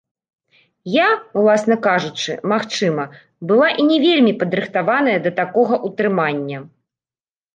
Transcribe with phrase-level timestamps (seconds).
[0.91, 1.07] Я,
[1.39, 3.05] ўласна кажучы, магчыма,
[3.51, 6.59] была і не вельмі падрыхтаваная да такога ўтрымання.